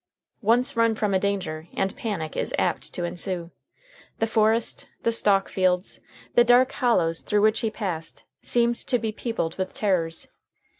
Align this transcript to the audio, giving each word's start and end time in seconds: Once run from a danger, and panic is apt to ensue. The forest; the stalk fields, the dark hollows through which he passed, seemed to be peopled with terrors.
Once 0.41 0.75
run 0.75 0.95
from 0.95 1.13
a 1.13 1.19
danger, 1.19 1.67
and 1.75 1.95
panic 1.95 2.35
is 2.35 2.55
apt 2.57 2.91
to 2.91 3.03
ensue. 3.03 3.51
The 4.17 4.25
forest; 4.25 4.87
the 5.03 5.11
stalk 5.11 5.47
fields, 5.47 5.99
the 6.33 6.43
dark 6.43 6.71
hollows 6.71 7.21
through 7.21 7.41
which 7.43 7.59
he 7.59 7.69
passed, 7.69 8.23
seemed 8.41 8.77
to 8.87 8.97
be 8.97 9.11
peopled 9.11 9.59
with 9.59 9.73
terrors. 9.73 10.27